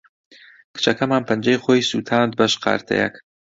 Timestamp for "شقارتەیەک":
2.53-3.13